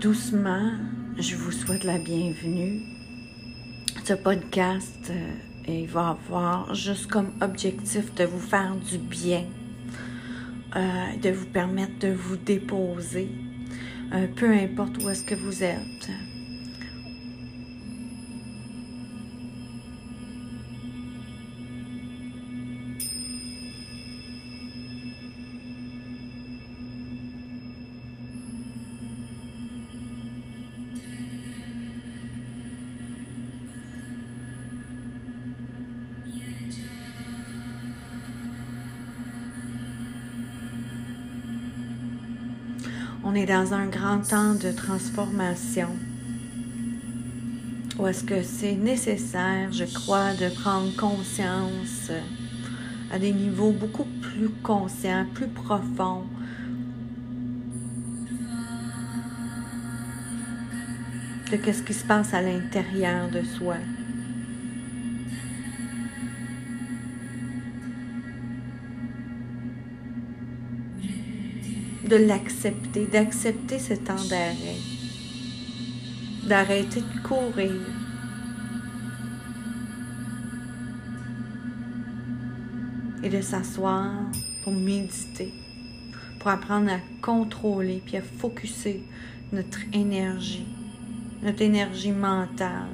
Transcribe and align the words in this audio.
doucement, 0.00 0.70
je 1.18 1.36
vous 1.36 1.52
souhaite 1.52 1.84
la 1.84 1.98
bienvenue. 1.98 2.80
Ce 4.02 4.14
podcast, 4.14 5.10
euh, 5.10 5.32
il 5.68 5.88
va 5.88 6.10
avoir 6.10 6.74
juste 6.74 7.08
comme 7.08 7.32
objectif 7.42 8.14
de 8.14 8.24
vous 8.24 8.40
faire 8.40 8.74
du 8.76 8.96
bien, 8.96 9.44
euh, 10.74 11.16
de 11.22 11.28
vous 11.28 11.44
permettre 11.44 11.98
de 11.98 12.12
vous 12.12 12.38
déposer, 12.38 13.28
euh, 14.14 14.26
peu 14.36 14.50
importe 14.50 15.02
où 15.02 15.10
est-ce 15.10 15.22
que 15.22 15.34
vous 15.34 15.62
êtes. 15.62 16.08
On 43.30 43.34
est 43.36 43.46
dans 43.46 43.74
un 43.74 43.86
grand 43.86 44.18
temps 44.28 44.54
de 44.54 44.72
transformation. 44.72 45.86
Ou 47.96 48.08
est-ce 48.08 48.24
que 48.24 48.42
c'est 48.42 48.74
nécessaire, 48.74 49.70
je 49.70 49.84
crois, 49.84 50.34
de 50.34 50.48
prendre 50.48 50.90
conscience 50.96 52.10
à 53.12 53.20
des 53.20 53.32
niveaux 53.32 53.70
beaucoup 53.70 54.08
plus 54.20 54.48
conscients, 54.64 55.26
plus 55.32 55.46
profonds, 55.46 56.24
de 61.52 61.72
ce 61.72 61.82
qui 61.82 61.94
se 61.94 62.04
passe 62.04 62.34
à 62.34 62.42
l'intérieur 62.42 63.30
de 63.30 63.42
soi. 63.44 63.76
De 72.10 72.16
l'accepter, 72.16 73.06
d'accepter 73.06 73.78
ce 73.78 73.94
temps 73.94 74.24
d'arrêt, 74.28 74.80
d'arrêter 76.48 77.02
de 77.02 77.22
courir. 77.22 77.80
Et 83.22 83.28
de 83.28 83.40
s'asseoir 83.40 84.12
pour 84.64 84.72
méditer, 84.72 85.52
pour 86.40 86.48
apprendre 86.50 86.90
à 86.90 86.98
contrôler 87.22 88.02
puis 88.04 88.16
à 88.16 88.22
focuser 88.22 89.04
notre 89.52 89.80
énergie, 89.92 90.66
notre 91.42 91.62
énergie 91.62 92.12
mentale, 92.12 92.88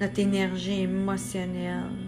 notre 0.00 0.18
énergie 0.18 0.80
émotionnelle, 0.80 2.01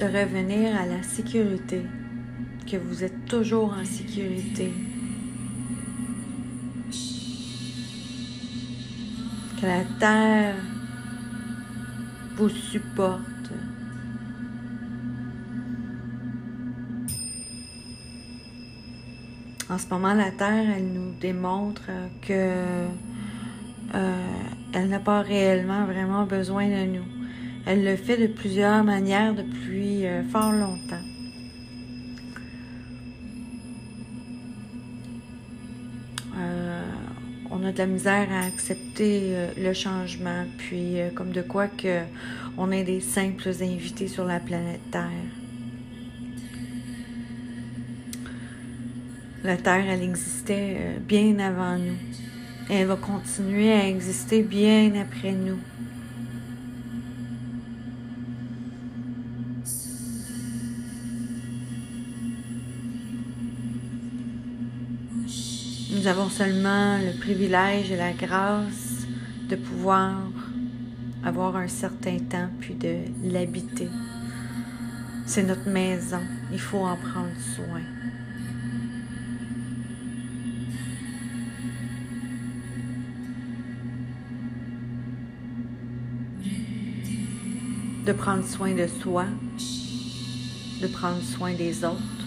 de 0.00 0.04
revenir 0.04 0.76
à 0.76 0.86
la 0.86 1.02
sécurité, 1.02 1.82
que 2.70 2.76
vous 2.76 3.02
êtes 3.02 3.26
toujours 3.26 3.72
en 3.72 3.84
sécurité, 3.84 4.72
que 9.60 9.66
la 9.66 9.84
terre 9.98 10.54
vous 12.36 12.48
supporte. 12.48 13.22
En 19.70 19.76
ce 19.76 19.86
moment, 19.88 20.14
la 20.14 20.30
Terre, 20.30 20.76
elle 20.76 20.92
nous 20.92 21.12
démontre 21.20 21.82
que 22.22 22.86
euh, 23.94 24.14
elle 24.72 24.88
n'a 24.88 24.98
pas 24.98 25.20
réellement 25.20 25.84
vraiment 25.84 26.24
besoin 26.24 26.68
de 26.68 26.86
nous. 26.86 27.17
Elle 27.70 27.84
le 27.84 27.96
fait 27.96 28.16
de 28.16 28.28
plusieurs 28.28 28.82
manières 28.82 29.34
depuis 29.34 30.06
euh, 30.06 30.22
fort 30.24 30.52
longtemps. 30.52 31.04
Euh, 36.38 36.82
on 37.50 37.62
a 37.66 37.70
de 37.70 37.76
la 37.76 37.84
misère 37.84 38.28
à 38.32 38.46
accepter 38.46 39.20
euh, 39.36 39.50
le 39.58 39.74
changement, 39.74 40.46
puis 40.56 40.96
comme 41.14 41.30
de 41.30 41.42
quoi 41.42 41.66
que 41.66 42.04
on 42.56 42.72
est 42.72 42.84
des 42.84 43.00
simples 43.00 43.50
invités 43.60 44.08
sur 44.08 44.24
la 44.24 44.40
planète 44.40 44.80
Terre. 44.90 45.28
La 49.44 49.58
Terre, 49.58 49.84
elle 49.90 50.04
existait 50.04 50.96
bien 51.06 51.38
avant 51.38 51.76
nous. 51.76 51.98
Et 52.70 52.76
elle 52.76 52.86
va 52.86 52.96
continuer 52.96 53.72
à 53.72 53.86
exister 53.86 54.42
bien 54.42 54.94
après 54.94 55.32
nous. 55.32 55.58
Nous 65.98 66.06
avons 66.06 66.28
seulement 66.28 66.96
le 66.98 67.18
privilège 67.18 67.90
et 67.90 67.96
la 67.96 68.12
grâce 68.12 69.04
de 69.48 69.56
pouvoir 69.56 70.14
avoir 71.24 71.56
un 71.56 71.66
certain 71.66 72.18
temps 72.18 72.48
puis 72.60 72.74
de 72.74 72.98
l'habiter. 73.24 73.88
C'est 75.26 75.42
notre 75.42 75.68
maison. 75.68 76.20
Il 76.52 76.60
faut 76.60 76.78
en 76.78 76.96
prendre 76.96 77.34
soin. 77.56 77.82
De 88.06 88.12
prendre 88.12 88.44
soin 88.46 88.72
de 88.72 88.86
soi, 88.86 89.24
de 90.80 90.86
prendre 90.86 91.20
soin 91.22 91.54
des 91.54 91.84
autres 91.84 92.17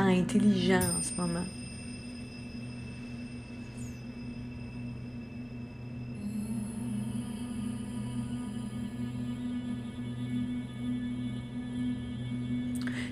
intelligent 0.00 0.80
en 0.80 1.02
ce 1.02 1.20
moment. 1.20 1.44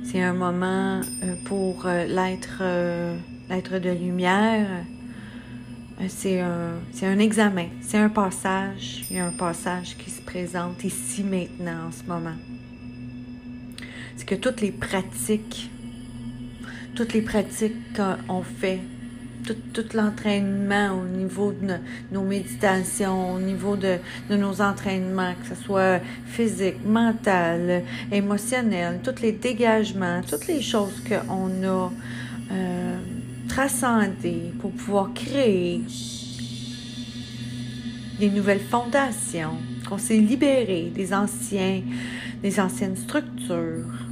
C'est 0.05 0.21
un 0.21 0.35
moment 0.35 1.01
euh, 1.23 1.35
pour 1.47 1.87
euh, 1.87 2.05
l'être 2.05 2.59
euh, 2.61 3.17
l'être 3.49 3.79
de 3.79 3.91
lumière. 3.91 4.85
C'est 6.09 6.41
un, 6.41 6.81
c'est 6.91 7.07
un 7.07 7.19
examen, 7.19 7.69
c'est 7.81 7.97
un 7.97 8.09
passage. 8.09 9.07
Il 9.09 9.17
y 9.17 9.21
a 9.21 9.27
un 9.27 9.33
passage 9.33 9.97
qui 9.97 10.11
se 10.11 10.21
présente 10.21 10.83
ici 10.85 11.23
maintenant 11.23 11.87
en 11.89 11.93
ce 11.93 12.03
moment. 12.05 12.37
C'est 14.17 14.27
que 14.27 14.35
toutes 14.35 14.61
les 14.61 14.73
pratiques 14.73 15.71
toutes 16.95 17.15
les 17.15 17.23
pratiques 17.23 17.97
qu'on 17.97 18.43
fait, 18.43 18.81
tout, 19.47 19.85
l'entraînement 19.95 20.91
au 20.93 21.07
niveau 21.07 21.53
de 21.53 21.75
nos 22.13 22.23
méditations, 22.23 23.35
au 23.35 23.41
niveau 23.41 23.77
de, 23.77 23.99
nos 24.31 24.61
entraînements, 24.61 25.35
que 25.43 25.55
ce 25.55 25.63
soit 25.63 26.01
physique, 26.27 26.85
mental, 26.85 27.83
émotionnel, 28.11 29.01
tous 29.03 29.21
les 29.23 29.33
dégagements, 29.33 30.21
toutes 30.29 30.47
les 30.47 30.63
choses 30.63 31.03
qu'on 31.09 31.51
a 31.65 31.93
euh, 32.53 32.99
transcendées 33.49 34.53
pour 34.61 34.71
pouvoir 34.73 35.13
créer 35.15 35.81
des 38.21 38.31
nouvelles 38.31 38.61
fondations, 38.61 39.59
qu'on 39.89 39.99
s'est 39.99 40.19
libéré 40.19 40.93
des 40.95 41.13
anciens, 41.13 41.83
des 42.43 42.61
anciennes 42.61 42.97
structures 42.97 44.12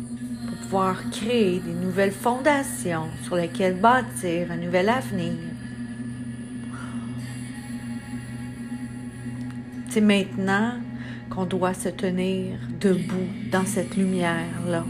pouvoir 0.70 1.10
créer 1.10 1.58
des 1.58 1.72
nouvelles 1.72 2.12
fondations 2.12 3.08
sur 3.24 3.34
lesquelles 3.34 3.74
bâtir 3.74 4.52
un 4.52 4.56
nouvel 4.56 4.88
avenir. 4.88 5.32
C'est 9.88 10.00
maintenant 10.00 10.74
qu'on 11.28 11.44
doit 11.44 11.74
se 11.74 11.88
tenir 11.88 12.56
debout 12.78 13.26
dans 13.50 13.66
cette 13.66 13.96
lumière-là. 13.96 14.84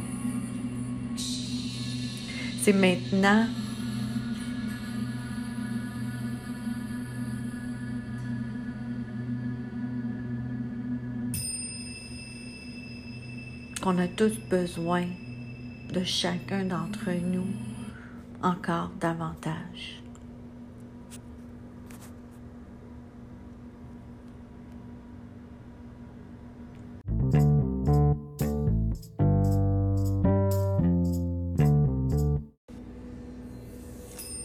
C'est 2.61 2.75
maintenant 2.75 3.47
qu'on 13.81 13.97
a 13.97 14.09
tous 14.09 14.39
besoin 14.51 15.07
de 15.93 16.05
chacun 16.05 16.65
d'entre 16.65 17.11
nous 17.11 17.47
encore 18.43 18.91
davantage. 19.01 20.03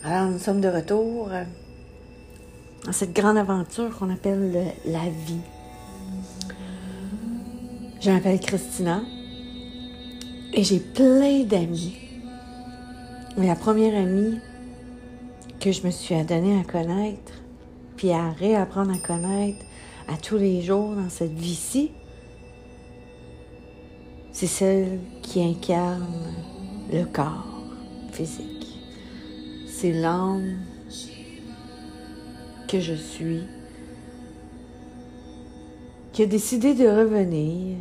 Alors, 0.03 0.29
nous 0.31 0.39
sommes 0.39 0.61
de 0.61 0.67
retour 0.67 1.29
dans 2.85 2.91
cette 2.91 3.13
grande 3.13 3.37
aventure 3.37 3.97
qu'on 3.97 4.09
appelle 4.09 4.73
la 4.85 5.09
vie. 5.09 5.41
Je 8.01 8.11
m'appelle 8.11 8.39
Christina. 8.39 9.01
Et 10.57 10.63
j'ai 10.63 10.79
plein 10.79 11.43
d'amis. 11.43 11.97
La 13.35 13.55
première 13.57 14.01
amie 14.01 14.39
que 15.59 15.73
je 15.73 15.85
me 15.85 15.91
suis 15.91 16.15
adonnée 16.15 16.57
à 16.57 16.63
connaître, 16.63 17.33
puis 17.97 18.11
à 18.11 18.31
réapprendre 18.31 18.93
à 18.93 19.05
connaître 19.05 19.65
à 20.07 20.15
tous 20.15 20.37
les 20.37 20.61
jours 20.61 20.95
dans 20.95 21.09
cette 21.09 21.33
vie-ci, 21.33 21.91
c'est 24.31 24.47
celle 24.47 24.99
qui 25.21 25.43
incarne 25.43 26.07
le 26.89 27.03
corps 27.03 27.61
physique. 28.13 28.79
C'est 29.67 29.91
l'âme 29.91 30.55
que 32.69 32.79
je 32.79 32.93
suis 32.93 33.43
qui 36.13 36.23
a 36.23 36.27
décidé 36.27 36.73
de 36.73 36.87
revenir 36.87 37.75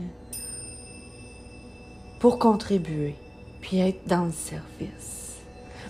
pour 2.24 2.38
contribuer, 2.38 3.16
puis 3.60 3.80
être 3.80 4.06
dans 4.06 4.24
le 4.24 4.32
service. 4.32 5.42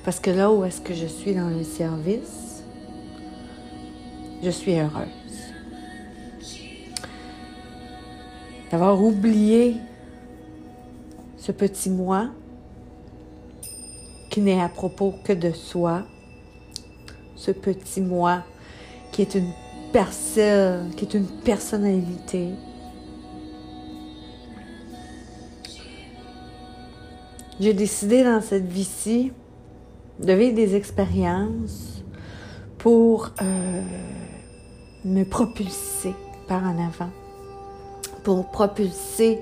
Parce 0.04 0.18
que 0.18 0.32
là 0.32 0.50
où 0.50 0.64
est-ce 0.64 0.80
que 0.80 0.92
je 0.92 1.06
suis 1.06 1.32
dans 1.32 1.48
le 1.48 1.62
service, 1.62 2.64
je 4.42 4.50
suis 4.50 4.76
heureuse. 4.76 5.06
D'avoir 8.68 9.00
oublié 9.00 9.76
ce 11.36 11.52
petit 11.52 11.88
moi 11.88 12.30
qui 14.28 14.40
n'est 14.40 14.60
à 14.60 14.68
propos 14.68 15.14
que 15.22 15.34
de 15.34 15.52
soi, 15.52 16.02
ce 17.36 17.52
petit 17.52 18.00
moi 18.00 18.42
qui 19.12 19.22
est 19.22 19.36
une 19.36 19.52
personne, 19.92 20.90
qui 20.96 21.04
est 21.04 21.14
une 21.14 21.28
personnalité, 21.28 22.48
J'ai 27.60 27.72
décidé 27.72 28.24
dans 28.24 28.40
cette 28.40 28.66
vie-ci 28.66 29.30
de 30.18 30.32
vivre 30.32 30.56
des 30.56 30.74
expériences 30.74 32.02
pour 32.78 33.30
euh, 33.40 33.82
me 35.04 35.22
propulser 35.22 36.14
par 36.48 36.64
en 36.64 36.84
avant, 36.84 37.10
pour 38.24 38.50
propulser 38.50 39.40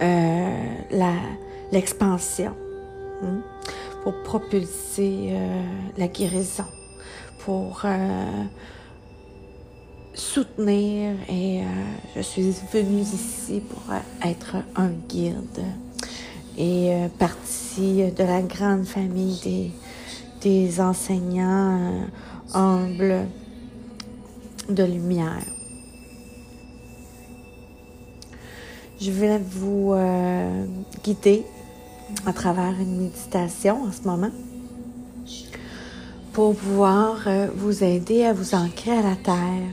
euh, 0.00 0.74
l'expansion, 1.72 2.54
hein, 3.24 3.42
pour 4.04 4.22
propulser 4.22 5.30
euh, 5.32 5.62
la 5.96 6.06
guérison, 6.06 6.64
pour 7.40 7.82
soutenir 10.14 11.14
et 11.28 11.62
je 12.16 12.20
suis 12.20 12.54
venue 12.72 13.00
ici 13.00 13.60
pour 13.68 13.82
être 14.24 14.56
un 14.76 14.90
guide 15.08 15.64
et 16.58 16.92
euh, 16.92 17.08
partie 17.08 18.10
de 18.10 18.24
la 18.24 18.42
grande 18.42 18.84
famille 18.84 19.38
des, 19.44 19.70
des 20.42 20.80
enseignants 20.80 21.78
euh, 21.78 22.04
humbles 22.52 23.28
de 24.68 24.82
lumière. 24.82 25.44
Je 29.00 29.12
vais 29.12 29.38
vous 29.38 29.92
euh, 29.92 30.66
guider 31.04 31.44
à 32.26 32.32
travers 32.32 32.74
une 32.80 33.02
méditation 33.02 33.84
en 33.84 33.92
ce 33.92 34.02
moment 34.02 34.30
pour 36.32 36.56
pouvoir 36.56 37.28
vous 37.54 37.82
aider 37.82 38.24
à 38.24 38.32
vous 38.32 38.54
ancrer 38.54 38.92
à 38.92 39.02
la 39.02 39.16
terre, 39.16 39.70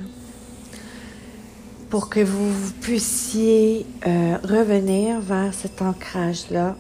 pour 1.90 2.10
que 2.10 2.20
vous 2.20 2.72
puissiez 2.82 3.86
euh, 4.06 4.38
revenir 4.44 5.20
vers 5.20 5.54
cet 5.54 5.82
ancrage-là 5.82 6.76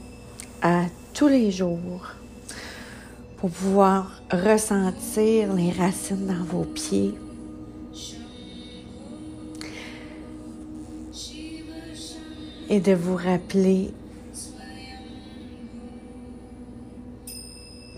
à 0.61 0.85
tous 1.13 1.27
les 1.27 1.51
jours, 1.51 2.07
pour 3.37 3.49
pouvoir 3.49 4.21
ressentir 4.31 5.53
les 5.53 5.71
racines 5.71 6.25
dans 6.25 6.43
vos 6.43 6.63
pieds. 6.63 7.13
Et 12.67 12.79
de 12.79 12.93
vous 12.93 13.15
rappeler 13.15 13.91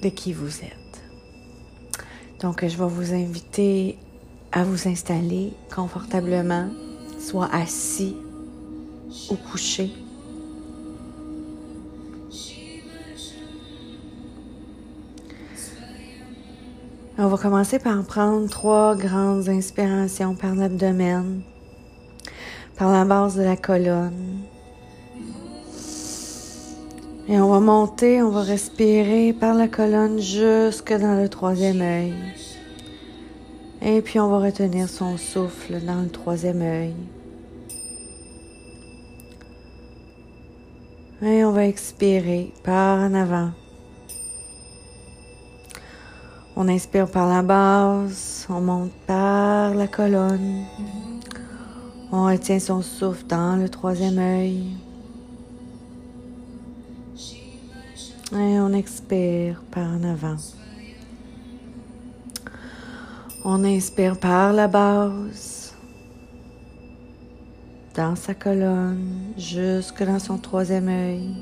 de 0.04 0.10
qui 0.10 0.34
vous 0.34 0.60
êtes. 0.60 1.02
Donc, 2.42 2.68
je 2.68 2.78
vais 2.78 2.88
vous 2.88 3.14
inviter 3.14 3.98
à 4.52 4.66
vous 4.66 4.90
installer 4.90 5.54
confortablement 5.74 6.68
soit 7.28 7.50
assis 7.54 8.16
ou 9.30 9.36
couché. 9.36 9.92
On 17.18 17.28
va 17.28 17.38
commencer 17.38 17.80
par 17.80 18.02
prendre 18.06 18.48
trois 18.48 18.96
grandes 18.96 19.50
inspirations 19.50 20.36
par 20.36 20.56
l'abdomen, 20.56 21.42
par 22.78 22.94
la 22.94 23.04
base 23.04 23.36
de 23.36 23.44
la 23.44 23.58
colonne. 23.58 24.44
Et 27.28 27.42
on 27.42 27.50
va 27.50 27.60
monter, 27.60 28.22
on 28.22 28.30
va 28.30 28.44
respirer 28.44 29.34
par 29.34 29.54
la 29.54 29.68
colonne 29.68 30.22
jusque 30.22 30.94
dans 30.94 31.22
le 31.22 31.28
troisième 31.28 31.82
œil. 31.82 32.14
Et 33.82 34.02
puis 34.02 34.18
on 34.18 34.30
va 34.30 34.40
retenir 34.40 34.88
son 34.88 35.18
souffle 35.18 35.82
dans 35.86 36.02
le 36.02 36.10
troisième 36.10 36.62
œil. 36.62 36.96
Et 41.20 41.44
on 41.44 41.52
va 41.52 41.66
expirer 41.66 42.54
par 42.64 43.00
en 43.00 43.12
avant. 43.16 43.50
On 46.56 46.68
inspire 46.68 47.10
par 47.10 47.28
la 47.28 47.42
base, 47.42 48.46
on 48.50 48.62
monte 48.62 48.92
par 49.08 49.74
la 49.74 49.88
colonne. 49.88 50.66
On 52.12 52.26
retient 52.26 52.60
son 52.60 52.84
souffle 52.84 53.26
dans 53.26 53.56
le 53.56 53.68
troisième 53.68 54.20
œil. 54.20 54.68
Et 58.34 58.60
on 58.60 58.72
expire 58.74 59.64
par 59.72 59.88
en 59.88 60.04
avant. 60.04 60.38
On 63.44 63.64
inspire 63.64 64.20
par 64.20 64.54
la 64.54 64.68
base 64.68 65.57
dans 67.98 68.16
sa 68.16 68.36
colonne, 68.36 69.34
jusque 69.38 70.04
dans 70.04 70.20
son 70.20 70.38
troisième 70.38 70.88
œil. 70.88 71.34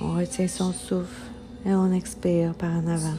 On 0.00 0.14
retient 0.14 0.48
son 0.48 0.72
souffle 0.72 1.30
et 1.66 1.74
on 1.74 1.92
expire 1.92 2.54
par 2.54 2.70
en 2.70 2.86
avant. 2.86 3.18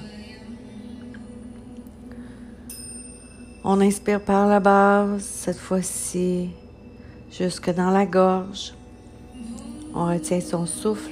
On 3.64 3.80
inspire 3.82 4.22
par 4.22 4.48
la 4.48 4.60
base, 4.60 5.22
cette 5.22 5.58
fois-ci, 5.58 6.50
jusque 7.30 7.70
dans 7.70 7.92
la 7.92 8.08
gorge. 8.08 8.74
On 9.94 10.08
retient 10.08 10.42
son 10.42 10.66
souffle. 10.66 11.12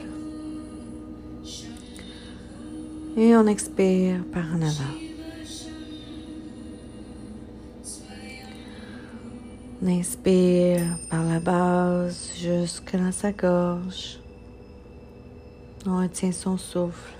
Et 3.16 3.36
on 3.36 3.46
expire 3.46 4.24
par 4.34 4.46
en 4.56 4.62
avant. 4.62 5.05
Inspire 9.88 10.98
par 11.10 11.24
la 11.24 11.40
base 11.40 12.32
jusque 12.38 12.96
dans 12.96 13.12
sa 13.12 13.32
gorge. 13.32 14.20
On 15.86 16.00
retient 16.00 16.32
son 16.32 16.58
souffle. 16.58 17.14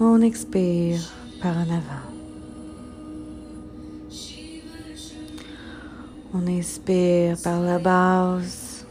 On 0.00 0.20
expire 0.22 1.00
par 1.42 1.56
en 1.56 1.62
avant. 1.62 2.06
On 6.32 6.46
inspire 6.46 7.36
par 7.42 7.60
la 7.60 7.78
base 7.78 8.86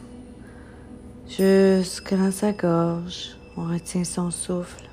jusque 1.28 2.14
dans 2.14 2.30
sa 2.30 2.52
gorge. 2.52 3.36
On 3.56 3.64
retient 3.64 4.04
son 4.04 4.30
souffle. 4.30 4.88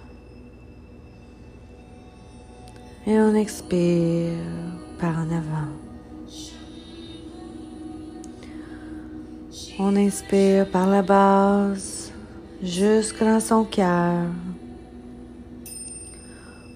Et 3.05 3.19
on 3.19 3.35
expire 3.35 4.33
par 4.99 5.17
en 5.17 5.29
avant. 5.29 5.92
On 9.79 9.95
inspire 9.95 10.69
par 10.69 10.87
la 10.87 11.01
base 11.01 12.11
jusque 12.61 13.19
dans 13.23 13.39
son 13.39 13.63
cœur. 13.63 14.27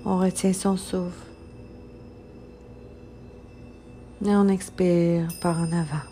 On 0.04 0.18
retient 0.18 0.51
son 0.51 0.75
souffle. 0.77 1.27
Et 4.25 4.36
on 4.36 4.48
expire 4.48 5.27
par 5.39 5.60
en 5.60 5.72
avant. 5.72 6.08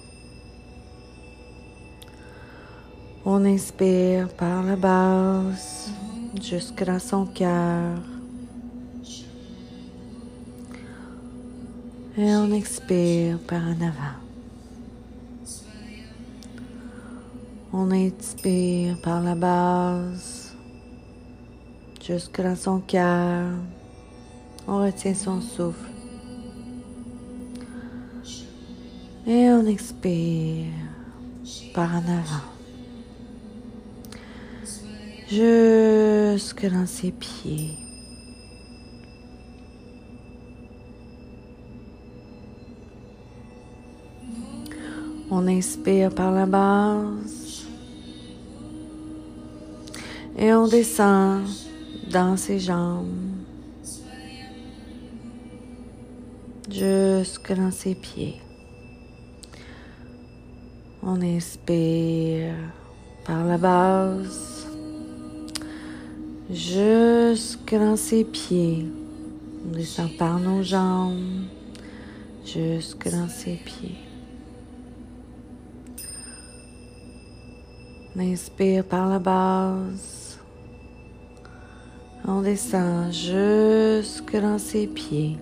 On 3.26 3.44
inspire 3.46 4.28
par 4.30 4.62
la 4.62 4.76
base 4.76 5.90
jusque 6.40 6.84
dans 6.84 7.00
son 7.00 7.26
cœur. 7.26 7.98
Et 12.16 12.36
on 12.36 12.52
expire 12.52 13.40
par 13.40 13.64
en 13.64 13.82
avant. 13.82 14.25
On 17.78 17.92
inspire 17.92 18.96
par 19.02 19.22
la 19.22 19.36
base 19.36 20.56
jusque 22.02 22.42
dans 22.42 22.56
son 22.56 22.80
cœur. 22.80 23.50
On 24.66 24.78
retient 24.78 25.14
son 25.14 25.42
souffle. 25.42 25.90
Et 29.28 29.50
on 29.50 29.66
expire 29.66 30.68
par 31.74 31.96
en 31.96 31.98
avant. 31.98 32.48
Jusque 35.28 36.66
dans 36.72 36.88
ses 36.88 37.12
pieds. 37.12 37.72
On 45.30 45.46
inspire 45.46 46.16
par 46.16 46.32
la 46.32 46.46
base 46.46 47.45
et 50.46 50.54
on 50.54 50.68
descend 50.68 51.48
dans 52.12 52.38
ses 52.38 52.60
jambes 52.60 53.08
jusque 56.70 57.52
dans 57.52 57.72
ses 57.72 57.96
pieds. 57.96 58.40
On 61.02 61.20
inspire 61.20 62.54
par 63.26 63.44
la 63.44 63.58
base 63.58 64.68
jusque 66.52 67.74
dans 67.74 67.98
ses 67.98 68.24
pieds. 68.24 68.86
On 69.66 69.76
descend 69.76 70.16
par 70.16 70.38
nos 70.40 70.62
jambes 70.62 71.46
jusque 72.46 73.10
dans 73.10 73.30
ses 73.30 73.56
pieds. 73.56 73.98
On 78.16 78.20
inspire 78.20 78.84
par 78.84 79.10
la 79.10 79.18
base. 79.18 80.25
On 82.28 82.42
descend 82.42 83.12
jusque 83.14 84.36
dans 84.36 84.58
ses 84.58 84.88
pieds. 84.88 85.38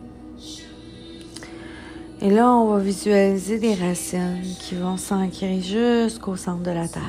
Et 2.21 2.29
là, 2.29 2.51
on 2.51 2.73
va 2.73 2.79
visualiser 2.79 3.57
des 3.57 3.73
racines 3.73 4.41
qui 4.59 4.75
vont 4.75 4.97
s'ancrer 4.97 5.61
jusqu'au 5.61 6.35
centre 6.35 6.63
de 6.63 6.71
la 6.71 6.87
Terre. 6.89 7.01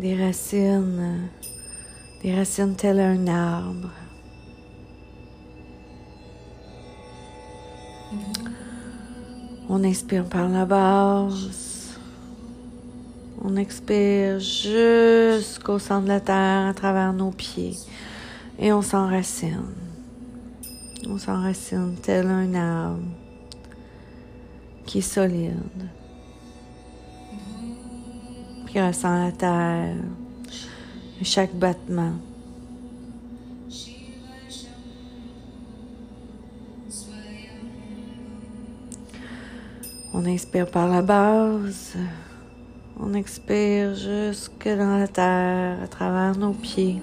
Des 0.00 0.20
racines, 0.20 1.28
des 2.24 2.34
racines 2.34 2.74
telles 2.74 2.98
un 2.98 3.26
arbre. 3.28 3.90
On 9.68 9.84
inspire 9.84 10.24
par 10.24 10.48
la 10.48 10.64
base. 10.64 11.69
On 13.42 13.56
expire 13.56 14.38
jusqu'au 14.38 15.78
centre 15.78 16.02
de 16.02 16.08
la 16.08 16.20
terre 16.20 16.66
à 16.68 16.74
travers 16.74 17.12
nos 17.14 17.30
pieds. 17.30 17.74
Et 18.58 18.70
on 18.72 18.82
s'enracine. 18.82 19.64
On 21.08 21.16
s'enracine 21.16 21.94
tel 22.02 22.26
un 22.26 22.54
arbre 22.54 23.02
qui 24.84 24.98
est 24.98 25.00
solide. 25.00 25.88
Qui 28.66 28.80
ressent 28.80 29.24
la 29.24 29.32
terre, 29.32 29.96
chaque 31.22 31.54
battement. 31.54 32.12
On 40.12 40.26
inspire 40.26 40.70
par 40.70 40.88
la 40.88 41.00
base. 41.00 41.96
On 43.02 43.14
expire 43.14 43.94
jusque 43.94 44.68
dans 44.68 44.98
la 44.98 45.08
terre, 45.08 45.78
à 45.82 45.88
travers 45.88 46.36
nos 46.36 46.52
pieds. 46.52 47.00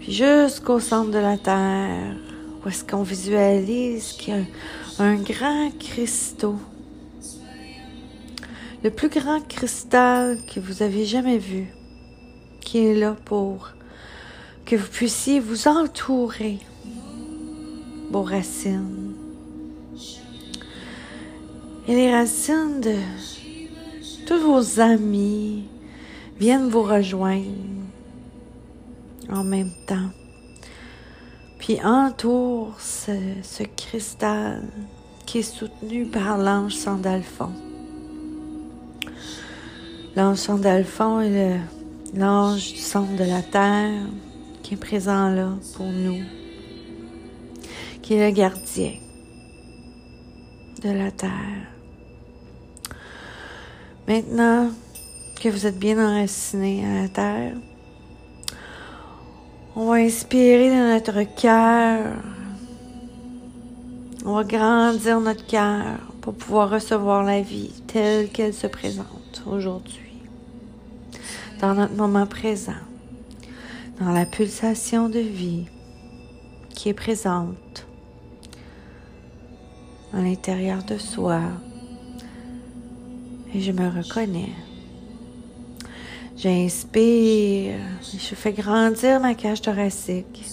Puis 0.00 0.12
jusqu'au 0.12 0.80
centre 0.80 1.10
de 1.10 1.18
la 1.18 1.38
terre, 1.38 2.14
où 2.62 2.68
est-ce 2.68 2.84
qu'on 2.84 3.02
visualise 3.02 4.12
qu'il 4.12 4.34
y 4.34 4.36
a 4.36 5.02
un 5.02 5.16
grand 5.16 5.70
cristaux. 5.78 6.58
Le 8.84 8.90
plus 8.90 9.08
grand 9.08 9.40
cristal 9.48 10.38
que 10.52 10.60
vous 10.60 10.82
avez 10.82 11.06
jamais 11.06 11.38
vu, 11.38 11.68
qui 12.60 12.84
est 12.84 12.94
là 12.94 13.16
pour 13.24 13.70
que 14.66 14.76
vous 14.76 14.88
puissiez 14.88 15.40
vous 15.40 15.68
entourer 15.68 16.58
vos 18.10 18.22
racines 18.22 19.14
et 21.88 21.94
les 21.94 22.12
racines 22.12 22.80
de 22.80 22.94
tous 24.32 24.38
vos 24.38 24.80
amis 24.80 25.64
viennent 26.38 26.70
vous 26.70 26.82
rejoindre 26.82 27.44
en 29.30 29.44
même 29.44 29.72
temps. 29.86 30.08
Puis 31.58 31.78
entoure 31.84 32.80
ce, 32.80 33.12
ce 33.42 33.62
cristal 33.62 34.62
qui 35.26 35.40
est 35.40 35.42
soutenu 35.42 36.06
par 36.06 36.38
l'ange 36.38 36.74
Sandalphon. 36.74 37.50
L'ange 40.16 40.38
Sandalphon 40.38 41.20
est 41.20 41.60
l'ange 42.14 42.72
du 42.72 42.78
centre 42.78 43.14
de 43.16 43.24
la 43.24 43.42
terre 43.42 44.00
qui 44.62 44.74
est 44.74 44.78
présent 44.78 45.28
là 45.28 45.50
pour 45.76 45.86
nous, 45.86 46.22
qui 48.00 48.14
est 48.14 48.30
le 48.30 48.34
gardien 48.34 48.94
de 50.82 50.90
la 50.90 51.10
terre. 51.10 51.71
Maintenant 54.08 54.70
que 55.40 55.48
vous 55.48 55.64
êtes 55.64 55.78
bien 55.78 55.96
enraciné 55.96 56.84
à 56.84 57.02
la 57.02 57.08
terre, 57.08 57.54
on 59.76 59.86
va 59.86 59.94
inspirer 59.94 60.70
dans 60.70 60.92
notre 60.92 61.22
cœur. 61.40 62.16
On 64.24 64.34
va 64.34 64.44
grandir 64.44 65.20
notre 65.20 65.46
cœur 65.46 65.98
pour 66.20 66.34
pouvoir 66.34 66.70
recevoir 66.70 67.22
la 67.22 67.42
vie 67.42 67.72
telle 67.86 68.28
qu'elle 68.28 68.54
se 68.54 68.66
présente 68.66 69.42
aujourd'hui, 69.46 70.22
dans 71.60 71.74
notre 71.74 71.94
moment 71.94 72.26
présent, 72.26 72.72
dans 74.00 74.10
la 74.10 74.26
pulsation 74.26 75.08
de 75.08 75.20
vie 75.20 75.66
qui 76.70 76.88
est 76.88 76.94
présente 76.94 77.86
à 80.12 80.20
l'intérieur 80.20 80.82
de 80.82 80.98
soi, 80.98 81.40
et 83.54 83.60
je 83.60 83.72
me 83.72 83.88
reconnais. 83.88 84.50
J'inspire, 86.36 87.78
je 88.02 88.34
fais 88.34 88.52
grandir 88.52 89.20
ma 89.20 89.34
cage 89.34 89.60
thoracique. 89.60 90.44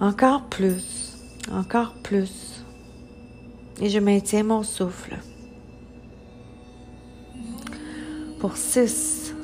Encore 0.00 0.44
plus, 0.44 1.16
encore 1.52 1.94
plus. 2.02 2.62
Et 3.80 3.90
je 3.90 3.98
maintiens 3.98 4.44
mon 4.44 4.62
souffle. 4.62 5.18
Pour 8.38 8.56
6, 8.56 9.34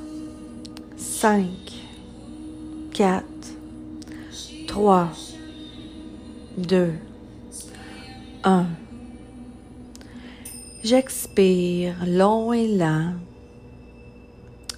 5, 0.96 1.46
4, 2.92 3.24
3, 4.66 5.08
2, 6.58 6.92
1. 8.44 8.66
J'expire 10.84 11.94
long 12.06 12.52
et 12.52 12.66
lent. 12.66 13.12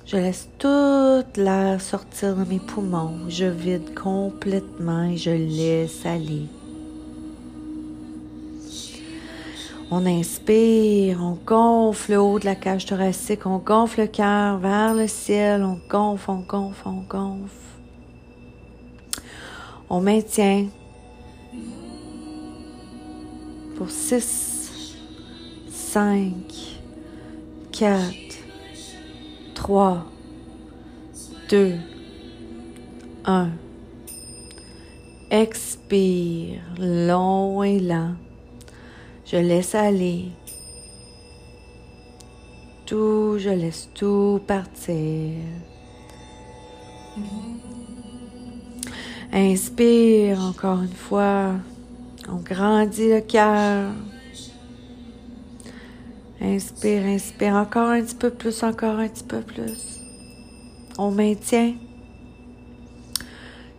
Je 0.05 0.17
laisse 0.17 0.51
toute 0.59 1.39
l'air 1.39 1.81
sortir 1.81 2.37
de 2.37 2.45
mes 2.45 2.59
poumons. 2.59 3.21
Je 3.31 3.47
vide 3.47 3.99
complètement 3.99 5.05
et 5.05 5.17
je 5.17 5.31
laisse 5.31 6.05
aller. 6.05 6.47
On 9.91 10.05
inspire, 10.05 11.23
on 11.23 11.39
gonfle 11.47 12.13
le 12.13 12.21
haut 12.21 12.39
de 12.39 12.45
la 12.45 12.55
cage 12.55 12.85
thoracique, 12.85 13.47
on 13.47 13.57
gonfle 13.59 14.03
le 14.03 14.07
cœur 14.07 14.59
vers 14.59 14.93
le 14.93 15.07
ciel, 15.07 15.63
on 15.63 15.79
gonfle, 15.89 16.31
on 16.31 16.41
gonfle, 16.41 16.89
on 16.89 17.03
gonfle. 17.09 17.55
On 19.89 20.01
maintient 20.01 20.67
pour 23.77 23.89
6, 23.89 24.54
5, 25.95 26.35
4, 27.71 28.13
3, 29.55 30.05
2, 31.49 31.75
1. 33.25 33.51
Expire 35.31 36.63
long 36.81 37.63
et 37.63 37.79
lent. 37.79 38.17
Je 39.25 39.37
laisse 39.37 39.77
aller. 39.77 40.33
Tout, 42.87 43.37
je 43.39 43.51
laisse 43.51 43.89
tout 43.95 44.41
partir. 44.49 45.37
Inspire 49.33 50.41
encore 50.41 50.83
une 50.83 50.89
fois. 50.89 51.53
On 52.29 52.39
grandit 52.39 53.11
le 53.11 53.21
cœur. 53.21 53.93
Inspire, 56.45 57.07
inspire 57.07 57.55
encore 57.55 57.89
un 57.89 58.03
petit 58.03 58.15
peu 58.15 58.29
plus, 58.29 58.63
encore 58.63 58.99
un 58.99 59.09
petit 59.09 59.25
peu 59.25 59.41
plus. 59.41 59.99
On 60.99 61.11
maintient. 61.11 61.75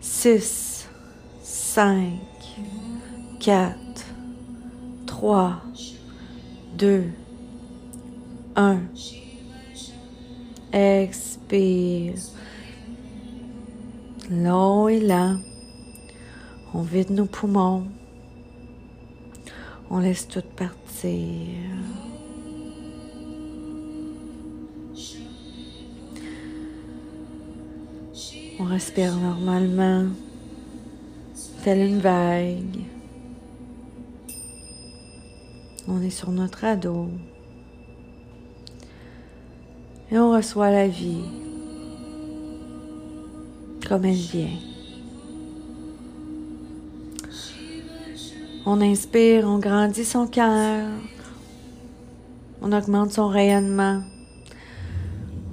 6, 0.01 0.89
5, 1.43 2.10
4, 3.39 3.75
3, 5.06 5.62
2, 6.75 7.04
1. 8.56 8.80
Expire. 10.73 12.13
Long 14.32 14.88
et 14.88 15.01
lent. 15.01 15.38
On 16.73 16.82
vide 16.82 17.12
nos 17.12 17.28
poumons. 17.28 17.86
On 19.91 19.99
laisse 19.99 20.28
tout 20.28 20.41
partir. 20.56 21.13
On 28.65 28.67
respire 28.67 29.15
normalement, 29.15 30.08
telle 31.63 31.88
une 31.88 31.99
vague. 31.99 32.80
On 35.88 36.01
est 36.01 36.10
sur 36.10 36.32
notre 36.32 36.63
ado. 36.63 37.10
Et 40.12 40.17
on 40.17 40.32
reçoit 40.32 40.71
la 40.71 40.88
vie 40.88 41.25
comme 43.88 44.06
elle 44.06 44.15
vient. 44.15 44.58
On 48.65 48.82
inspire, 48.82 49.45
on 49.45 49.60
grandit 49.60 50.06
son 50.06 50.25
cœur, 50.25 50.89
on 52.63 52.71
augmente 52.71 53.12
son 53.12 53.28
rayonnement, 53.28 54.01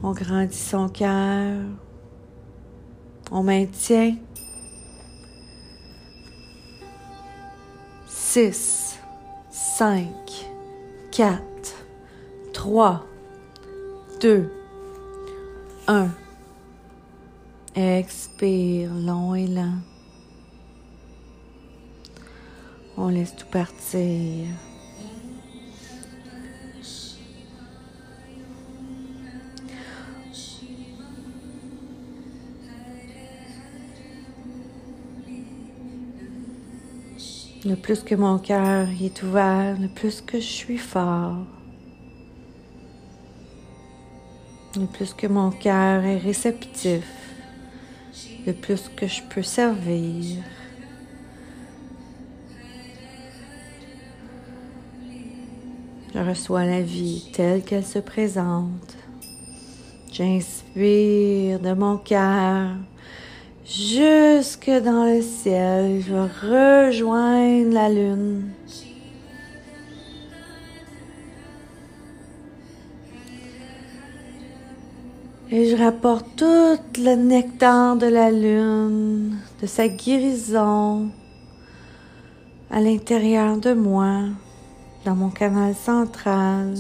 on 0.03 0.13
grandit 0.13 0.57
son 0.57 0.89
cœur, 0.89 1.59
on 3.33 3.43
maintient. 3.43 4.17
6, 8.07 8.99
5, 9.51 10.07
4, 11.11 11.43
3, 12.53 13.07
2, 14.21 14.51
1. 15.89 16.09
Expire 17.75 18.91
long 18.95 19.35
et 19.35 19.47
lent. 19.47 19.79
On 22.99 23.09
laisse 23.09 23.35
tout 23.35 23.47
partir. 23.51 24.47
Le 37.65 37.77
plus 37.77 38.03
que 38.03 38.17
mon 38.17 38.39
cœur 38.39 38.89
est 39.01 39.23
ouvert, 39.23 39.79
le 39.79 39.87
plus 39.87 40.21
que 40.21 40.41
je 40.41 40.47
suis 40.47 40.79
fort. 40.79 41.47
Le 44.75 44.87
plus 44.87 45.15
que 45.15 45.29
mon 45.29 45.51
cœur 45.51 46.03
est 46.03 46.19
réceptif, 46.19 47.05
le 48.45 48.53
plus 48.53 48.91
que 48.97 49.07
je 49.07 49.23
peux 49.31 49.45
servir. 49.45 50.43
Je 56.13 56.19
reçois 56.19 56.65
la 56.65 56.83
vie 56.83 57.31
telle 57.33 57.63
qu'elle 57.63 57.87
se 57.87 58.01
présente. 58.01 58.97
J'inspire 60.11 61.61
de 61.61 61.75
mon 61.75 61.97
cœur 61.97 62.75
jusque 63.65 64.71
dans 64.71 65.05
le 65.05 65.23
ciel. 65.23 66.03
Je 66.03 66.13
vais 66.13 66.89
rejoindre 66.89 67.73
la 67.73 67.89
lune. 67.89 68.51
Et 75.55 75.69
je 75.69 75.77
rapporte 75.77 76.27
tout 76.37 76.79
le 76.99 77.15
nectar 77.15 77.97
de 77.97 78.07
la 78.07 78.31
lune, 78.31 79.37
de 79.61 79.67
sa 79.67 79.87
guérison 79.87 81.11
à 82.71 82.81
l'intérieur 82.81 83.59
de 83.59 83.75
moi, 83.75 84.21
dans 85.05 85.15
mon 85.15 85.29
canal 85.29 85.75
central. 85.75 86.73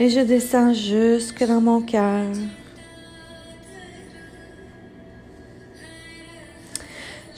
Et 0.00 0.08
je 0.08 0.20
descends 0.20 0.72
jusque 0.72 1.46
dans 1.46 1.60
mon 1.60 1.82
cœur. 1.82 2.24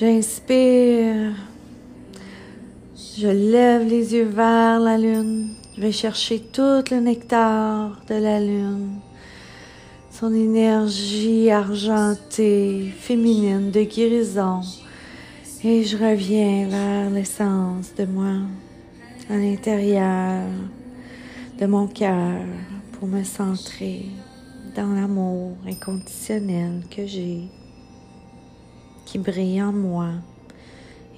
J'inspire. 0.01 1.35
Je 3.19 3.29
lève 3.29 3.87
les 3.87 4.15
yeux 4.15 4.25
vers 4.25 4.81
la 4.81 4.97
lune. 4.97 5.51
Je 5.77 5.83
vais 5.83 5.93
chercher 5.93 6.41
tout 6.41 6.83
le 6.91 7.01
nectar 7.01 8.01
de 8.09 8.15
la 8.15 8.41
lune. 8.41 8.95
Son 10.11 10.33
énergie 10.33 11.51
argentée, 11.51 12.91
féminine, 12.99 13.71
de 13.71 13.83
guérison. 13.83 14.63
Et 15.65 15.85
je 15.85 15.99
reviens 15.99 16.69
vers 16.69 17.11
l'essence 17.11 17.95
de 17.95 18.07
moi, 18.07 18.39
à 19.29 19.37
l'intérieur 19.37 20.47
de 21.59 21.67
mon 21.67 21.87
cœur, 21.87 22.41
pour 22.93 23.07
me 23.07 23.23
centrer 23.23 24.07
dans 24.75 24.95
l'amour 24.95 25.59
inconditionnel 25.67 26.85
que 26.91 27.07
j'ai 27.07 27.51
qui 29.11 29.19
brille 29.19 29.61
en 29.61 29.73
moi 29.73 30.11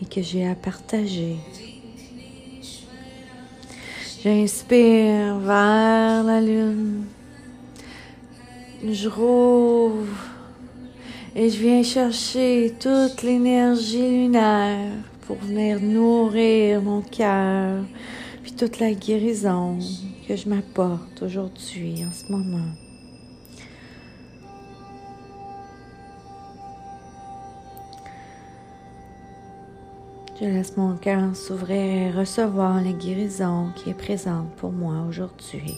et 0.00 0.06
que 0.06 0.22
j'ai 0.22 0.46
à 0.48 0.54
partager. 0.54 1.36
J'inspire 4.24 5.36
vers 5.36 6.24
la 6.24 6.40
lune. 6.40 7.04
Je 8.82 9.08
rouvre 9.08 10.06
et 11.36 11.50
je 11.50 11.58
viens 11.58 11.82
chercher 11.82 12.72
toute 12.80 13.22
l'énergie 13.22 14.10
lunaire 14.10 14.92
pour 15.26 15.36
venir 15.36 15.78
nourrir 15.78 16.80
mon 16.80 17.02
cœur, 17.02 17.84
puis 18.42 18.52
toute 18.52 18.80
la 18.80 18.94
guérison 18.94 19.78
que 20.26 20.34
je 20.34 20.48
m'apporte 20.48 21.22
aujourd'hui, 21.22 22.02
en 22.08 22.12
ce 22.12 22.32
moment. 22.32 22.70
Je 30.42 30.48
laisse 30.48 30.76
mon 30.76 30.96
cœur 30.96 31.36
s'ouvrir 31.36 31.76
et 31.76 32.10
recevoir 32.10 32.82
la 32.82 32.90
guérison 32.90 33.68
qui 33.76 33.90
est 33.90 33.94
présente 33.94 34.52
pour 34.56 34.72
moi 34.72 35.04
aujourd'hui. 35.08 35.76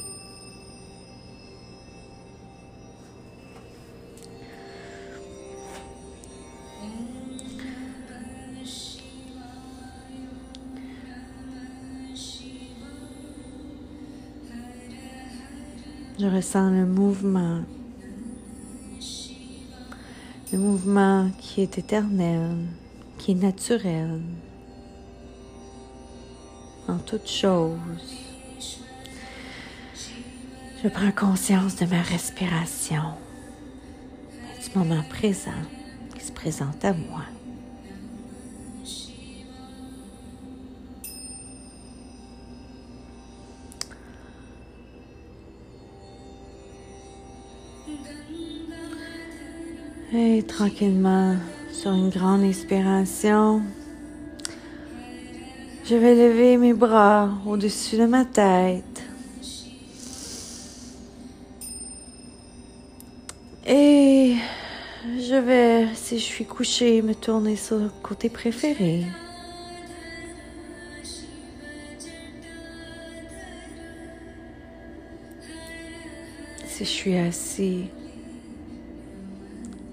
Je 16.19 16.27
ressens 16.27 16.71
le 16.71 16.87
mouvement, 16.87 17.61
le 20.51 20.59
mouvement 20.59 21.29
qui 21.39 21.61
est 21.61 21.77
éternel, 21.77 22.57
qui 23.19 23.33
est 23.33 23.35
naturel, 23.35 24.23
en 26.89 26.99
toutes 26.99 27.29
choses. 27.29 27.79
Je 30.83 30.89
prends 30.89 31.13
conscience 31.13 31.77
de 31.77 31.87
ma 31.87 32.03
respiration, 32.03 33.03
du 34.63 34.79
moment 34.79 35.03
présent 35.09 35.51
qui 36.15 36.25
se 36.25 36.33
présente 36.33 36.85
à 36.85 36.93
moi. 36.93 37.23
Et 50.13 50.45
tranquillement, 50.45 51.35
sur 51.73 51.93
une 51.93 52.11
grande 52.11 52.43
inspiration, 52.43 53.63
je 55.87 55.97
vais 55.97 56.15
lever 56.15 56.57
mes 56.57 56.73
bras 56.73 57.31
au-dessus 57.47 57.99
de 57.99 58.07
ma 58.07 58.25
tête. 58.25 59.03
Et 63.67 64.37
je 65.05 65.35
vais, 65.35 65.95
si 65.95 66.19
je 66.19 66.25
suis 66.25 66.47
couchée, 66.47 67.03
me 67.03 67.15
tourner 67.15 67.57
sur 67.57 67.79
le 67.79 67.91
côté 68.03 68.31
préféré. 68.31 69.05
Si 76.67 76.85
je 76.85 76.91
suis 76.91 77.17
assis, 77.17 77.85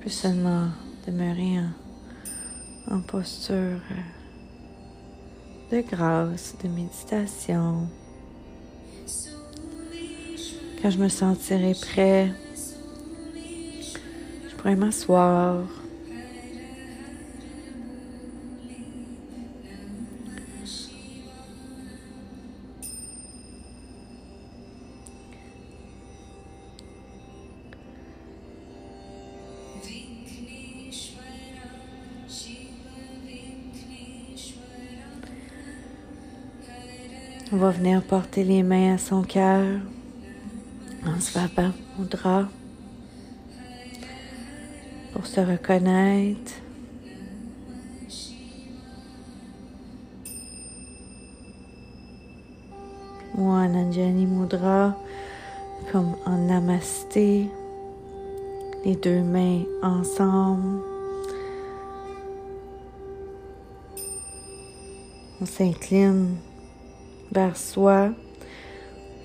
peux 0.02 0.10
seulement 0.10 0.70
demeurer 1.06 1.60
en, 2.90 2.96
en 2.96 3.02
posture 3.02 3.80
de 5.72 5.82
grâce, 5.82 6.56
de 6.62 6.68
méditation. 6.68 7.88
Quand 10.82 10.90
je 10.90 10.98
me 10.98 11.08
sentirai 11.08 11.74
prêt, 11.74 12.32
je 14.50 14.56
pourrai 14.58 14.76
m'asseoir. 14.76 15.81
On 37.54 37.58
va 37.58 37.72
venir 37.72 38.02
porter 38.02 38.46
les 38.46 38.64
mains 38.64 38.94
à 38.94 38.98
son 38.98 39.24
cœur 39.24 39.82
en 41.06 41.20
Svapa 41.20 41.72
Mudra 42.00 42.48
pour 45.12 45.26
se 45.26 45.42
reconnaître. 45.42 46.54
Ou 53.36 53.50
en 53.50 53.76
Anjani 53.76 54.26
Mudra, 54.26 54.96
comme 55.92 56.16
en 56.26 56.38
Namasté, 56.38 57.50
les 58.86 58.96
deux 58.96 59.24
mains 59.24 59.64
ensemble. 59.84 60.80
On 65.42 65.46
s'incline 65.46 66.38
vers 67.32 67.58
soi 67.58 68.10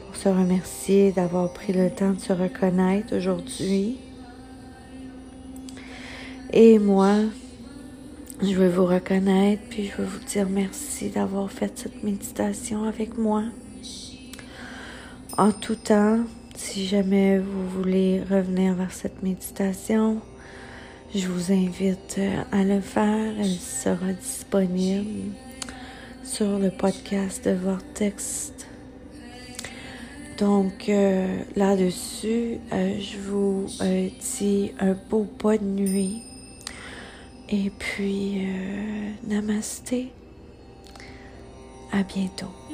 pour 0.04 0.16
se 0.16 0.28
remercier 0.28 1.12
d'avoir 1.12 1.52
pris 1.52 1.72
le 1.72 1.90
temps 1.90 2.12
de 2.12 2.20
se 2.20 2.32
reconnaître 2.32 3.16
aujourd'hui. 3.16 3.98
Et 6.52 6.78
moi, 6.78 7.16
je 8.42 8.54
veux 8.54 8.68
vous 8.68 8.86
reconnaître, 8.86 9.62
puis 9.68 9.86
je 9.86 10.02
veux 10.02 10.08
vous 10.08 10.24
dire 10.24 10.48
merci 10.48 11.10
d'avoir 11.10 11.50
fait 11.50 11.72
cette 11.78 12.02
méditation 12.02 12.84
avec 12.84 13.18
moi. 13.18 13.42
En 15.36 15.52
tout 15.52 15.74
temps, 15.74 16.20
si 16.54 16.86
jamais 16.86 17.38
vous 17.38 17.68
voulez 17.68 18.22
revenir 18.30 18.74
vers 18.74 18.92
cette 18.92 19.22
méditation, 19.22 20.20
je 21.14 21.28
vous 21.28 21.52
invite 21.52 22.20
à 22.52 22.64
le 22.64 22.80
faire. 22.80 23.34
Elle 23.38 23.46
sera 23.46 24.12
disponible 24.12 25.32
sur 26.26 26.58
le 26.58 26.70
podcast 26.70 27.44
de 27.46 27.52
Vortex. 27.52 28.52
Donc 30.38 30.88
euh, 30.88 31.38
là-dessus, 31.54 32.58
euh, 32.72 32.98
je 33.00 33.18
vous 33.18 33.66
euh, 33.80 34.08
dis 34.38 34.72
un 34.80 34.94
beau 35.08 35.24
pas 35.24 35.56
de 35.56 35.64
nuit. 35.64 36.22
Et 37.48 37.70
puis, 37.78 38.44
namasté. 39.28 40.10
À 41.92 42.02
bientôt. 42.02 42.65